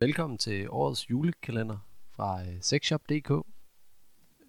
Velkommen 0.00 0.38
til 0.38 0.70
årets 0.70 1.10
julekalender 1.10 1.78
fra 2.10 2.42
øh, 2.42 2.60
sexshop.dk. 2.60 3.30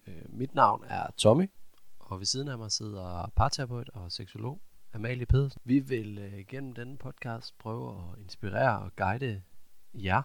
Øh, 0.06 0.14
mit 0.28 0.54
navn 0.54 0.84
er 0.88 1.06
Tommy, 1.16 1.50
og 1.98 2.18
ved 2.18 2.26
siden 2.26 2.48
af 2.48 2.58
mig 2.58 2.72
sidder 2.72 3.32
parterapeut 3.36 3.88
og 3.88 4.12
seksolog 4.12 4.60
Amalie 4.94 5.26
Pedersen. 5.26 5.60
Vi 5.64 5.78
vil 5.78 6.18
øh, 6.18 6.46
gennem 6.48 6.72
denne 6.72 6.98
podcast 6.98 7.58
prøve 7.58 7.90
at 7.90 8.18
inspirere 8.18 8.78
og 8.78 8.96
guide 8.96 9.42
jer 9.94 10.22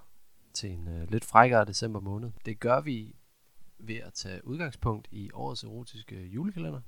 til 0.53 0.71
en 0.71 1.05
lidt 1.09 1.25
frækkere 1.25 1.65
december 1.65 1.99
måned. 1.99 2.31
Det 2.45 2.59
gør 2.59 2.81
vi 2.81 3.15
ved 3.79 3.97
at 3.97 4.13
tage 4.13 4.47
udgangspunkt 4.47 5.07
i 5.11 5.29
årets 5.33 5.63
erotiske 5.63 6.25
julekalender, 6.25 6.81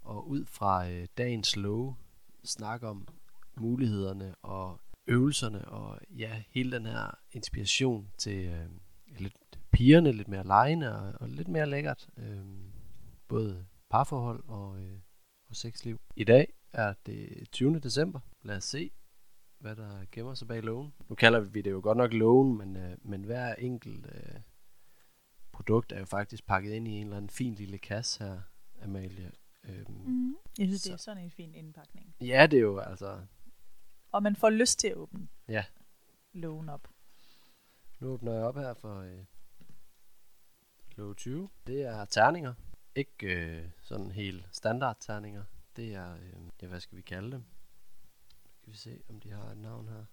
og 0.00 0.28
ud 0.28 0.44
fra 0.44 0.90
øh, 0.90 1.06
dagens 1.18 1.56
love 1.56 1.96
snakke 2.44 2.88
om 2.88 3.08
mulighederne 3.56 4.34
og 4.42 4.80
øvelserne 5.06 5.68
og 5.68 6.00
ja, 6.10 6.42
hele 6.50 6.72
den 6.72 6.86
her 6.86 7.18
inspiration 7.32 8.10
til 8.18 8.44
øh, 8.44 8.66
lidt 9.18 9.36
pigerne, 9.72 10.12
lidt 10.12 10.28
mere 10.28 10.46
lejende 10.46 10.98
og, 10.98 11.12
og 11.20 11.28
lidt 11.28 11.48
mere 11.48 11.66
lækkert. 11.66 12.08
Øh, 12.16 12.44
både 13.28 13.66
parforhold 13.90 14.44
og, 14.48 14.80
øh, 14.82 14.98
og 15.48 15.56
sexliv. 15.56 16.00
I 16.16 16.24
dag 16.24 16.52
er 16.72 16.94
det 17.06 17.48
20. 17.52 17.78
december. 17.78 18.20
Lad 18.42 18.56
os 18.56 18.64
se, 18.64 18.90
hvad 19.58 19.76
der 19.76 20.04
gemmer 20.12 20.34
sig 20.34 20.48
bag 20.48 20.62
lågen. 20.62 20.92
Nu 21.08 21.14
kalder 21.14 21.40
vi 21.40 21.62
det 21.62 21.70
jo 21.70 21.80
godt 21.82 21.98
nok 21.98 22.12
lågen, 22.12 22.58
men, 22.58 22.76
øh, 22.76 22.96
men 23.02 23.24
hver 23.24 23.54
enkelt 23.54 24.06
øh, 24.06 24.40
produkt 25.52 25.92
er 25.92 25.98
jo 25.98 26.04
faktisk 26.04 26.46
pakket 26.46 26.72
ind 26.72 26.88
i 26.88 26.90
en 26.90 27.06
eller 27.06 27.16
anden 27.16 27.30
fin 27.30 27.54
lille 27.54 27.78
kasse 27.78 28.24
her, 28.24 28.40
Amalie. 28.82 29.30
Øhm, 29.64 29.86
Mm. 30.04 30.36
Jeg 30.58 30.66
synes, 30.66 30.82
det 30.82 30.88
Så- 30.88 30.92
er 30.92 30.96
sådan 30.96 31.22
en 31.24 31.30
fin 31.30 31.54
indpakning. 31.54 32.14
Ja, 32.20 32.46
det 32.50 32.56
er 32.56 32.60
jo 32.60 32.78
altså... 32.78 33.26
Og 34.12 34.22
man 34.22 34.36
får 34.36 34.50
lyst 34.50 34.78
til 34.78 34.88
at 34.88 34.94
åbne 34.96 35.28
Ja, 35.48 35.64
lågen 36.32 36.68
op. 36.68 36.88
nu 37.98 38.08
åbner 38.08 38.32
jeg 38.32 38.42
op 38.44 38.56
her 38.56 38.74
for 38.74 39.00
øh, 39.00 39.24
låge 40.96 41.14
20. 41.14 41.48
Det 41.66 41.82
er 41.82 42.04
terninger. 42.04 42.54
Ikke 42.94 43.26
øh, 43.36 43.70
sådan 43.82 44.10
helt 44.10 44.48
standard 44.52 44.96
terninger. 45.00 45.44
Det 45.76 45.94
er, 45.94 46.14
øh, 46.14 46.32
ja, 46.62 46.66
hvad 46.66 46.80
skal 46.80 46.96
vi 46.96 47.02
kalde 47.02 47.32
dem? 47.32 47.44
Skal 48.60 48.72
vi 48.72 48.76
se, 48.78 49.00
om 49.08 49.20
de 49.20 49.30
har 49.30 49.44
et 49.44 49.58
navn 49.58 49.88
her. 49.88 50.04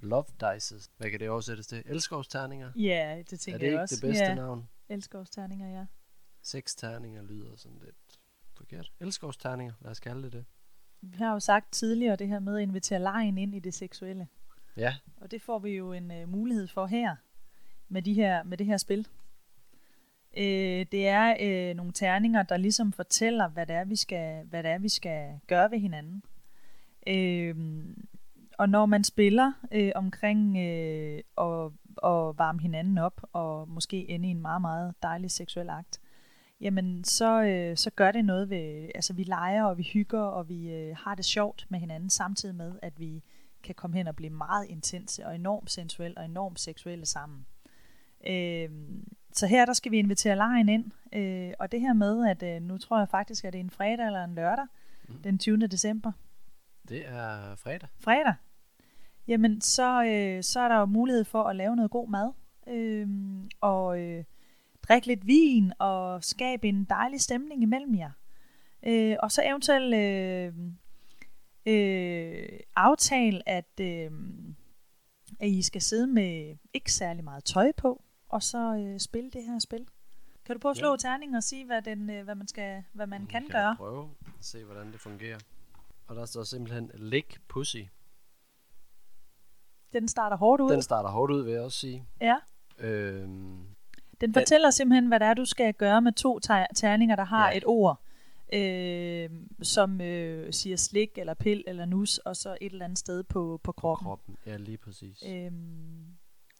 Love 0.00 0.24
dices. 0.54 0.90
Hvad 0.96 1.10
kan 1.10 1.20
det 1.20 1.30
oversættes 1.30 1.66
til? 1.66 1.82
Elskovsterninger? 1.86 2.72
Ja, 2.76 3.22
det 3.30 3.40
tænker 3.40 3.54
Er 3.54 3.58
det 3.58 3.66
jeg 3.66 3.72
ikke 3.72 3.82
også. 3.82 3.94
det 3.94 4.02
bedste 4.02 4.24
ja, 4.24 4.34
navn? 4.34 4.68
elskovsterninger, 4.88 5.68
ja. 5.78 5.86
Seks 6.42 6.74
terninger 6.74 7.22
lyder 7.22 7.56
sådan 7.56 7.78
lidt 7.78 7.96
forkert. 8.58 8.92
Elskovsterninger, 9.00 9.74
lad 9.80 9.90
os 9.90 10.00
kalde 10.00 10.22
det 10.22 10.32
det. 10.32 10.44
Vi 11.00 11.16
har 11.18 11.32
jo 11.32 11.40
sagt 11.40 11.72
tidligere 11.72 12.16
det 12.16 12.28
her 12.28 12.38
med 12.38 12.56
at 12.56 12.62
invitere 12.62 12.98
lejen 12.98 13.38
ind 13.38 13.54
i 13.54 13.58
det 13.58 13.74
seksuelle. 13.74 14.28
Ja, 14.76 14.94
Og 15.16 15.30
det 15.30 15.42
får 15.42 15.58
vi 15.58 15.70
jo 15.70 15.92
en 15.92 16.10
uh, 16.10 16.28
mulighed 16.28 16.68
for 16.68 16.86
her 16.86 17.16
med, 17.88 18.02
de 18.02 18.14
her, 18.14 18.42
med 18.42 18.58
det 18.58 18.66
her 18.66 18.76
spil. 18.76 19.08
Øh, 20.36 20.86
det 20.92 21.08
er 21.08 21.36
øh, 21.40 21.76
nogle 21.76 21.92
terninger, 21.92 22.42
der 22.42 22.56
ligesom 22.56 22.92
fortæller, 22.92 23.48
hvad 23.48 23.66
det 23.66 23.76
er, 23.76 23.84
vi 23.84 23.96
skal, 23.96 24.44
hvad 24.44 24.62
det 24.62 24.70
er, 24.70 24.78
vi 24.78 24.88
skal 24.88 25.40
gøre 25.46 25.70
ved 25.70 25.78
hinanden. 25.78 26.22
Øh, 27.06 27.56
og 28.58 28.68
når 28.68 28.86
man 28.86 29.04
spiller 29.04 29.52
øh, 29.72 29.92
omkring 29.94 30.58
øh, 30.58 31.20
at, 31.38 31.64
at 32.04 32.38
varme 32.38 32.60
hinanden 32.60 32.98
op, 32.98 33.20
og 33.32 33.68
måske 33.68 34.10
ende 34.10 34.28
i 34.28 34.30
en 34.30 34.42
meget, 34.42 34.60
meget 34.60 34.94
dejlig 35.02 35.30
seksuel 35.30 35.70
akt, 35.70 36.00
jamen 36.60 37.04
så, 37.04 37.42
øh, 37.42 37.76
så 37.76 37.90
gør 37.90 38.12
det 38.12 38.24
noget 38.24 38.50
ved, 38.50 38.88
altså 38.94 39.12
vi 39.12 39.22
leger, 39.22 39.64
og 39.64 39.78
vi 39.78 39.82
hygger, 39.82 40.20
og 40.20 40.48
vi 40.48 40.72
øh, 40.72 40.96
har 40.96 41.14
det 41.14 41.24
sjovt 41.24 41.66
med 41.68 41.78
hinanden, 41.80 42.10
samtidig 42.10 42.54
med, 42.54 42.78
at 42.82 43.00
vi 43.00 43.22
kan 43.62 43.74
komme 43.74 43.96
hen 43.96 44.06
og 44.08 44.16
blive 44.16 44.30
meget 44.30 44.66
intense 44.68 45.26
og 45.26 45.34
enormt 45.34 45.70
sensuelle 45.70 46.18
og 46.18 46.24
enormt 46.24 46.60
seksuelle 46.60 47.06
sammen. 47.06 47.46
Øh, 48.26 48.68
så 49.32 49.46
her 49.46 49.64
der 49.66 49.72
skal 49.72 49.92
vi 49.92 49.98
invitere 49.98 50.36
lejen 50.36 50.68
ind, 50.68 50.84
øh, 51.12 51.52
og 51.58 51.72
det 51.72 51.80
her 51.80 51.92
med, 51.92 52.28
at 52.28 52.42
øh, 52.42 52.62
nu 52.62 52.78
tror 52.78 52.98
jeg 52.98 53.08
faktisk, 53.08 53.44
at 53.44 53.52
det 53.52 53.58
er 53.58 53.64
en 53.64 53.70
fredag 53.70 54.06
eller 54.06 54.24
en 54.24 54.34
lørdag, 54.34 54.66
Mhm. 55.08 55.22
den 55.22 55.38
20. 55.38 55.56
december. 55.66 56.12
det 56.88 57.08
er 57.08 57.54
fredag. 57.56 57.88
Fredag. 58.00 58.34
Jamen, 59.28 59.60
så, 59.60 60.04
øh, 60.04 60.42
så 60.42 60.60
er 60.60 60.68
der 60.68 60.78
jo 60.78 60.84
mulighed 60.86 61.24
for 61.24 61.42
at 61.44 61.56
lave 61.56 61.76
noget 61.76 61.90
god 61.90 62.08
mad, 62.08 62.32
øh, 62.66 63.08
og 63.60 64.00
øh, 64.00 64.24
drikke 64.88 65.06
lidt 65.06 65.26
vin, 65.26 65.72
og 65.78 66.24
skabe 66.24 66.68
en 66.68 66.84
dejlig 66.84 67.20
stemning 67.20 67.62
imellem 67.62 67.94
jer. 67.94 68.10
Øh, 68.86 69.16
og 69.22 69.32
så 69.32 69.42
eventuelt 69.44 69.94
øh, 69.94 70.54
øh, 71.66 72.60
aftale, 72.76 73.48
at, 73.48 73.80
øh, 73.80 74.10
at 75.40 75.48
I 75.48 75.62
skal 75.62 75.80
sidde 75.82 76.06
med 76.06 76.56
ikke 76.74 76.92
særlig 76.92 77.24
meget 77.24 77.44
tøj 77.44 77.72
på, 77.76 78.02
og 78.28 78.42
så 78.42 78.76
øh, 78.76 79.00
spille 79.00 79.30
det 79.30 79.42
her 79.44 79.58
spil. 79.58 79.86
Kan 80.46 80.56
du 80.56 80.60
prøve 80.60 80.70
at 80.70 80.76
slå 80.76 80.90
Ja. 80.90 80.96
terning 80.96 81.36
og 81.36 81.42
sige, 81.42 81.66
hvad, 81.66 81.82
den, 81.82 82.10
øh, 82.10 82.24
hvad 82.24 82.34
man, 82.34 82.48
skal, 82.48 82.84
hvad 82.92 83.06
man 83.06 83.26
kan 83.26 83.42
jeg 83.42 83.50
gøre? 83.52 83.76
prøve 83.76 84.10
at 84.38 84.44
se, 84.44 84.64
hvordan 84.64 84.92
det 84.92 85.00
fungerer. 85.00 85.38
Og 86.06 86.16
der 86.16 86.24
står 86.24 86.42
simpelthen 86.42 86.90
lick 86.94 87.40
pussy. 87.48 87.76
Den 89.92 90.08
starter 90.08 90.36
hårdt 90.36 90.62
ud. 90.62 90.72
Den 90.72 90.82
starter 90.82 91.10
hårdt 91.10 91.32
ud, 91.32 91.42
vil 91.42 91.52
jeg 91.52 91.62
også 91.62 91.78
sige. 91.78 92.04
ja. 92.20 92.36
Øhm, 92.78 93.66
Den 94.20 94.34
fortæller 94.34 94.70
simpelthen, 94.70 95.08
hvad 95.08 95.20
det 95.20 95.26
er, 95.26 95.34
du 95.34 95.44
skal 95.44 95.74
gøre 95.74 96.02
med 96.02 96.12
to 96.12 96.38
ter- 96.38 96.66
terninger, 96.74 97.16
der 97.16 97.24
har 97.24 97.44
Ja. 97.46 97.50
ja. 97.50 97.56
et 97.56 97.64
ord, 97.66 98.00
øh, 98.52 99.30
som 99.62 100.00
øh, 100.00 100.52
siger 100.52 100.76
slik, 100.76 101.18
eller 101.18 101.34
pil, 101.34 101.64
eller 101.66 101.84
nus, 101.84 102.18
og 102.18 102.36
så 102.36 102.58
et 102.60 102.72
eller 102.72 102.84
andet 102.84 102.98
sted 102.98 103.22
på, 103.22 103.60
på 103.62 103.72
kroppen. 103.72 104.04
kroppen. 104.04 104.36
Ja, 104.46 104.56
lige 104.56 104.78
præcis. 104.78 105.22
Øhm, 105.28 106.06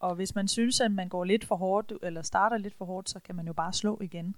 og 0.00 0.14
hvis 0.14 0.34
man 0.34 0.48
synes, 0.48 0.80
at 0.80 0.92
man 0.92 1.08
går 1.08 1.24
lidt 1.24 1.44
for 1.44 1.56
hårdt, 1.56 1.92
eller 2.02 2.22
starter 2.22 2.56
lidt 2.58 2.74
for 2.74 2.84
hårdt, 2.84 3.10
så 3.10 3.20
kan 3.20 3.34
man 3.34 3.46
jo 3.46 3.52
bare 3.52 3.72
slå 3.72 3.98
igen. 4.00 4.36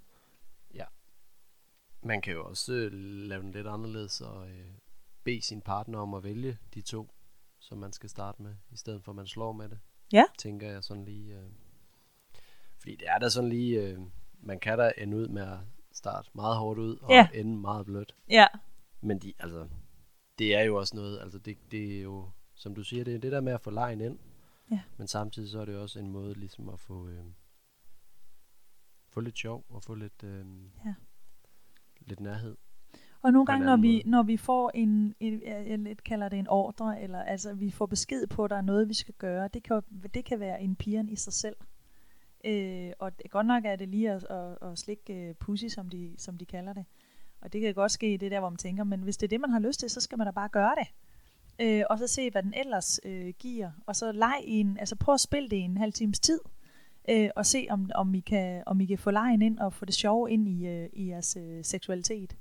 Man 2.03 2.21
kan 2.21 2.33
jo 2.33 2.45
også 2.45 2.73
øh, 2.73 2.91
lave 3.27 3.41
den 3.41 3.51
lidt 3.51 3.67
anderledes 3.67 4.21
og 4.21 4.49
øh, 4.49 4.65
bede 5.23 5.41
sin 5.41 5.61
partner 5.61 5.99
om 5.99 6.13
at 6.13 6.23
vælge 6.23 6.57
de 6.73 6.81
to, 6.81 7.13
som 7.59 7.77
man 7.77 7.91
skal 7.93 8.09
starte 8.09 8.41
med, 8.41 8.55
i 8.71 8.77
stedet 8.77 9.03
for 9.03 9.11
at 9.11 9.15
man 9.15 9.27
slår 9.27 9.51
med 9.51 9.69
det. 9.69 9.79
Ja. 10.13 10.23
Tænker 10.37 10.71
jeg 10.71 10.83
sådan 10.83 11.05
lige. 11.05 11.33
Øh, 11.37 11.43
fordi 12.81 12.95
det 12.95 13.07
er 13.09 13.19
da 13.19 13.29
sådan 13.29 13.49
lige, 13.49 13.81
øh, 13.87 13.99
man 14.39 14.59
kan 14.59 14.77
da 14.77 14.91
ende 14.97 15.17
ud 15.17 15.27
med 15.27 15.41
at 15.41 15.57
starte 15.91 16.29
meget 16.33 16.57
hårdt 16.57 16.79
ud 16.79 16.97
og 16.97 17.11
Ja. 17.11 17.27
ende 17.33 17.57
meget 17.57 17.85
blødt. 17.85 18.15
Ja, 18.29 18.47
Men 19.01 19.19
de, 19.19 19.33
altså, 19.39 19.67
det 20.39 20.55
er 20.55 20.61
jo 20.63 20.75
også 20.75 20.95
noget, 20.95 21.19
altså 21.21 21.37
det, 21.39 21.57
det 21.71 21.97
er 21.97 22.01
jo, 22.01 22.29
som 22.55 22.75
du 22.75 22.83
siger, 22.83 23.03
det 23.03 23.15
er 23.15 23.19
det 23.19 23.31
der 23.31 23.41
med 23.41 23.53
at 23.53 23.61
få 23.61 23.69
lejen 23.69 24.01
ind. 24.01 24.19
Ja. 24.71 24.79
Men 24.97 25.07
samtidig 25.07 25.49
så 25.49 25.59
er 25.59 25.65
det 25.65 25.77
også 25.77 25.99
en 25.99 26.11
måde 26.11 26.33
ligesom 26.33 26.69
at 26.69 26.79
få, 26.79 27.07
øh, 27.07 27.23
få 29.09 29.19
lidt 29.21 29.37
sjov 29.37 29.65
og 29.69 29.83
få 29.83 29.95
lidt, 29.95 30.23
øh, 30.23 30.45
Ja. 30.85 30.93
lidt 32.01 32.19
nærhed. 32.19 32.57
og 33.21 33.31
nogle 33.31 33.45
gange, 33.45 33.65
når 33.65 33.77
vi, 33.77 33.91
måde. 33.95 34.09
når 34.09 34.23
vi 34.23 34.37
får 34.37 34.71
en, 34.73 35.15
en, 35.19 35.41
jeg 35.43 35.79
lidt 35.79 36.03
kalder 36.03 36.29
det 36.29 36.39
en 36.39 36.47
ordre, 36.47 37.01
eller 37.01 37.19
altså 37.23 37.53
vi 37.53 37.71
får 37.71 37.85
besked 37.85 38.27
på, 38.27 38.43
at 38.43 38.49
der 38.49 38.55
er 38.57 38.61
noget, 38.61 38.89
vi 38.89 38.93
skal 38.93 39.13
gøre, 39.13 39.47
det 39.47 39.63
kan, 39.63 39.81
det 40.13 40.25
kan 40.25 40.39
være 40.39 40.61
en 40.61 40.75
pigen 40.75 41.09
i 41.09 41.15
sig 41.15 41.33
selv. 41.33 41.55
Øh, 42.45 42.91
og 42.99 43.17
det, 43.17 43.31
godt 43.31 43.47
nok 43.47 43.65
er 43.65 43.75
det 43.75 43.89
lige 43.89 44.11
at, 44.11 44.23
at, 44.23 44.57
at 44.61 44.79
slikke 44.79 45.13
øh, 45.13 45.35
pussy, 45.35 45.65
som 45.65 45.89
de, 45.89 46.15
som 46.17 46.37
de 46.37 46.45
kalder 46.45 46.73
det. 46.73 46.85
Og 47.41 47.53
det 47.53 47.61
kan 47.61 47.73
godt 47.73 47.91
ske, 47.91 48.17
det 48.17 48.31
der, 48.31 48.39
hvor 48.39 48.49
man 48.49 48.57
tænker, 48.57 48.83
men 48.83 48.99
hvis 48.99 49.17
det 49.17 49.27
er 49.27 49.29
det, 49.29 49.41
man 49.41 49.49
har 49.49 49.59
lyst 49.59 49.79
til, 49.79 49.89
så 49.89 50.01
skal 50.01 50.17
man 50.17 50.27
da 50.27 50.31
bare 50.31 50.49
gøre 50.49 50.75
det. 50.79 50.87
Øh, 51.59 51.83
og 51.89 51.99
så 51.99 52.07
se, 52.07 52.31
hvad 52.31 52.43
den 52.43 52.53
ellers 52.53 52.99
øh, 53.05 53.33
giver. 53.39 53.71
Og 53.85 53.95
så 53.95 54.11
leg 54.11 54.41
i 54.43 54.59
en, 54.59 54.77
altså 54.77 54.95
prøv 54.95 55.13
at 55.13 55.19
spille 55.19 55.49
det 55.49 55.55
i 55.55 55.59
en 55.59 55.77
halv 55.77 55.93
times 55.93 56.19
tid. 56.19 56.39
Øh, 57.09 57.29
og 57.35 57.45
se, 57.45 57.67
om, 57.69 57.89
om, 57.95 58.13
I 58.13 58.19
kan, 58.19 58.63
om 58.65 58.81
I 58.81 58.85
kan 58.85 58.97
få 58.97 59.11
lejen 59.11 59.41
ind 59.41 59.59
og 59.59 59.73
få 59.73 59.85
det 59.85 59.95
sjove 59.95 60.31
ind 60.31 60.47
i, 60.47 60.67
øh, 60.67 60.89
i 60.93 61.09
jeres 61.09 61.37
øh, 61.39 61.63
seksualitet. 61.63 62.37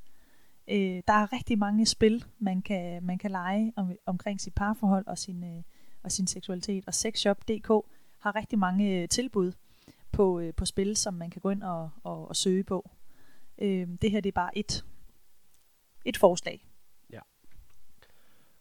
Øh, 0.69 1.03
der 1.07 1.13
er 1.13 1.33
rigtig 1.33 1.59
mange 1.59 1.87
spil, 1.87 2.25
man 2.39 2.63
kan, 2.63 3.03
man 3.03 3.19
kan 3.19 3.31
lege 3.31 3.73
om, 3.77 3.93
omkring 4.07 4.41
sit 4.41 4.55
parforhold 4.55 5.07
og 5.07 5.19
sin, 5.19 5.45
øh, 5.45 5.63
og 6.03 6.13
sin 6.13 6.27
seksualitet. 6.27 6.85
Og 6.87 6.95
sexshop.dk 6.95 7.69
har 8.19 8.37
rigtig 8.37 8.59
mange 8.59 9.03
øh, 9.03 9.09
tilbud 9.09 9.53
på, 10.13 10.41
øh, 10.41 10.55
på 10.55 10.65
spil, 10.65 10.97
som 10.97 11.15
man 11.15 11.31
kan 11.31 11.41
gå 11.41 11.51
ind 11.51 11.63
og, 11.63 11.91
og, 12.03 12.29
og 12.29 12.37
søge 12.37 12.65
på. 12.65 12.91
Øh, 13.59 13.89
det 14.03 14.11
her 14.11 14.21
det 14.21 14.29
er 14.29 14.33
bare 14.33 14.59
et, 14.59 14.85
et 16.05 16.17
forslag. 16.17 16.67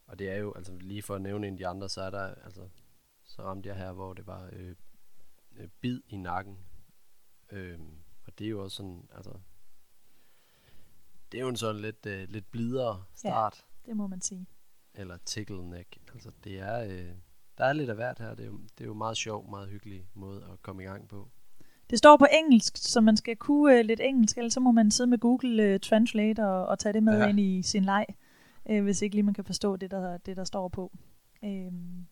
Og 0.10 0.19
det 0.19 0.30
er 0.30 0.38
jo, 0.38 0.54
altså 0.54 0.74
lige 0.74 1.01
for 1.01 1.16
at 1.16 1.22
nævne 1.22 1.48
en 1.48 1.54
af 1.54 1.57
de 1.57 1.68
andre, 1.68 1.90
så 1.90 2.01
er 2.01 2.10
der, 2.10 2.36
altså, 2.36 2.69
så 3.25 3.42
ramte 3.42 3.69
jeg 3.69 3.78
her, 3.78 3.92
hvor 3.92 4.13
det 4.13 4.28
var 4.28 4.50
øh, 4.54 4.75
øh, 5.57 5.68
bid 5.81 6.01
i 6.07 6.18
nakken. 6.18 6.57
Øhm, 7.52 7.98
og 8.25 8.40
det 8.40 8.45
er 8.45 8.50
jo 8.50 8.63
også 8.63 8.78
sådan, 8.78 9.10
altså, 9.16 9.34
det 11.31 11.38
er 11.38 11.42
jo 11.42 11.50
en 11.50 11.56
sådan 11.56 11.81
lidt, 11.81 12.06
øh, 12.06 12.30
lidt 12.30 12.52
blidere 12.52 13.04
start, 13.16 13.66
Det 13.86 13.98
må 13.98 14.07
man 14.07 14.22
sige. 14.22 14.48
ja. 14.95 15.02
eller 15.02 15.18
tickle 15.18 15.69
neck. 15.69 15.98
Altså 16.13 16.31
det 16.44 16.60
er, 16.60 16.84
øh, 16.84 17.16
der 17.57 17.66
er 17.66 17.74
lidt 17.74 17.90
af 17.90 17.95
hvert 17.95 18.19
her. 18.19 18.36
Det 18.36 18.44
er, 18.44 18.48
jo, 18.48 18.57
det 18.57 18.81
er 18.81 18.86
jo 18.86 18.94
meget 18.94 19.18
sjov, 19.18 19.50
meget 19.50 19.69
hyggelig 19.69 20.10
måde 20.13 20.44
at 20.54 20.62
komme 20.62 20.84
i 20.84 20.86
gang 20.86 21.07
på. 21.07 21.30
Det 21.89 21.97
står 21.97 22.18
på 22.18 22.25
engelsk, 22.33 22.77
så 22.77 23.01
man 23.01 23.18
skal 23.18 23.36
kunne 23.36 23.80
øh, 23.80 23.86
lidt 23.86 24.00
engelsk, 24.00 24.38
ellers 24.38 24.53
så 24.53 24.59
må 24.59 24.71
man 24.71 24.91
sidde 24.91 25.09
med 25.09 25.18
Google 25.18 25.63
øh, 25.63 25.80
Translate 25.80 26.45
og, 26.47 26.65
og 26.68 26.80
tage 26.80 26.94
det 26.94 27.03
med 27.03 27.19
Ja. 27.19 27.27
ind 27.27 27.39
i 27.39 27.62
sin 27.62 27.83
leg, 27.86 28.06
øh, 28.69 28.83
hvis 28.83 29.01
ikke 29.01 29.15
lige 29.15 29.24
man 29.24 29.33
kan 29.33 29.45
forstå 29.45 29.75
det, 29.75 29.91
der, 29.91 30.18
det, 30.18 30.38
der 30.38 30.44
står 30.44 30.68
på. 30.68 30.91
Øhm, 31.44 32.06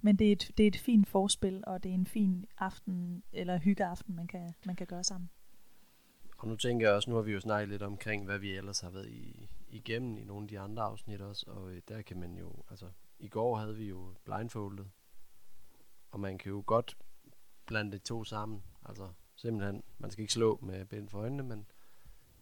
men 0.00 0.16
det 0.16 0.28
er, 0.28 0.32
et, 0.32 0.50
det 0.56 0.64
er 0.64 0.68
et 0.68 0.76
fint 0.76 1.08
forspil, 1.08 1.64
og 1.66 1.82
det 1.82 1.90
er 1.90 1.94
en 1.94 2.06
fin 2.06 2.46
aften, 2.58 3.22
eller 3.32 3.58
hyggeaften, 3.58 4.16
man 4.16 4.26
kan, 4.26 4.54
man 4.66 4.76
kan 4.76 4.86
gøre 4.86 5.04
sammen. 5.04 5.30
Og 6.38 6.48
nu 6.48 6.56
tænker 6.56 6.86
jeg 6.86 6.96
også, 6.96 7.10
nu 7.10 7.16
har 7.16 7.22
vi 7.22 7.32
jo 7.32 7.40
snakket 7.40 7.68
lidt 7.68 7.82
omkring, 7.82 8.24
hvad 8.24 8.38
vi 8.38 8.56
ellers 8.56 8.80
har 8.80 8.90
været 8.90 9.08
i, 9.08 9.48
igennem 9.68 10.18
i 10.18 10.24
nogle 10.24 10.44
af 10.44 10.48
de 10.48 10.58
andre 10.58 10.82
afsnit 10.82 11.20
også, 11.20 11.44
og 11.48 11.72
øh, 11.72 11.82
der 11.88 12.02
kan 12.02 12.20
man 12.20 12.36
jo, 12.36 12.52
altså 12.70 12.86
i 13.18 13.28
går 13.28 13.56
havde 13.56 13.76
vi 13.76 13.88
jo 13.88 14.14
blindfoldet, 14.24 14.86
og 16.10 16.20
man 16.20 16.38
kan 16.38 16.50
jo 16.52 16.62
godt 16.66 16.96
blande 17.66 17.92
de 17.92 17.98
to 17.98 18.24
sammen, 18.24 18.62
altså 18.86 19.08
simpelthen, 19.36 19.82
man 19.98 20.10
skal 20.10 20.22
ikke 20.22 20.32
slå 20.32 20.58
med 20.62 20.84
bind 20.84 21.08
for 21.08 21.18
øjnene, 21.18 21.42
men 21.42 21.66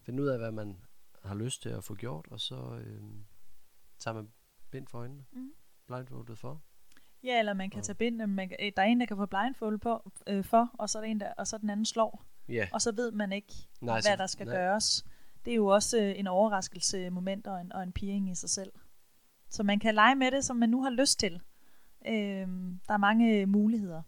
finde 0.02 0.22
ud 0.22 0.28
af, 0.28 0.38
hvad 0.38 0.52
man 0.52 0.78
har 1.24 1.34
lyst 1.34 1.62
til 1.62 1.69
at 1.69 1.84
få 1.84 1.94
gjort, 1.94 2.26
og 2.30 2.40
så 2.40 2.80
øh, 2.84 3.02
tager 3.98 4.14
man 4.14 4.28
bind 4.70 4.86
for 4.88 4.98
øjnene, 4.98 5.24
Mhm. 5.32 5.52
blindfoldet 5.86 6.38
for. 6.38 6.62
Ja, 7.24 7.38
eller 7.38 7.54
man 7.54 7.70
kan 7.70 7.78
Og- 7.78 7.84
tage 7.84 7.96
bind, 7.96 8.26
man, 8.26 8.48
kan- 8.48 8.56
øh, 8.60 8.72
der 8.76 8.82
er 8.82 8.86
en, 8.86 9.00
der 9.00 9.06
kan 9.06 9.16
få 9.16 9.26
blindfold 9.26 9.78
på, 9.78 10.10
øh, 10.26 10.44
for, 10.44 10.70
og 10.78 10.90
så 10.90 10.98
er 10.98 11.02
der 11.02 11.08
en, 11.10 11.20
der, 11.20 11.32
og 11.32 11.46
så 11.46 11.58
den 11.58 11.70
anden 11.70 11.86
slår. 11.86 12.25
Ja, 12.48 12.68
Og 12.72 12.82
så 12.82 12.92
ved 12.92 13.12
man 13.12 13.32
ikke, 13.32 13.52
Nej, 13.80 13.92
nej, 13.94 14.00
så- 14.00 14.08
hvad 14.08 14.16
der 14.18 14.26
skal 14.26 14.46
nej. 14.46 14.56
gøres. 14.56 15.04
Det 15.44 15.50
er 15.50 15.54
jo 15.56 15.66
også 15.66 16.02
øh, 16.02 16.18
en 16.18 16.26
overraskelse 16.26 17.10
moment 17.10 17.46
og 17.46 17.60
en, 17.60 17.72
og 17.72 17.82
en 17.82 17.92
peering 17.92 18.30
i 18.30 18.34
sig 18.34 18.50
selv. 18.50 18.72
Så 19.48 19.62
man 19.62 19.78
kan 19.78 19.94
lege 19.94 20.14
med 20.16 20.30
det, 20.30 20.44
som 20.44 20.56
man 20.56 20.68
nu 20.68 20.82
har 20.82 20.90
lyst 20.90 21.18
til. 21.20 21.40
Øhm, 22.06 22.80
der 22.88 22.94
er 22.94 22.98
mange 22.98 23.46
muligheder. 23.46 24.02